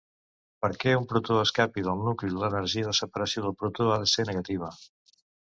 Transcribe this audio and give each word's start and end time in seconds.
Perquè 0.65 0.93
un 0.99 1.03
protó 1.11 1.37
escapi 1.41 1.83
del 1.87 1.99
nucli 2.07 2.31
l'energia 2.39 2.87
de 2.89 2.95
separació 3.01 3.45
del 3.45 3.55
protó 3.61 3.89
ha 3.93 4.01
de 4.07 4.09
ser 4.15 4.27
negativa. 4.33 4.73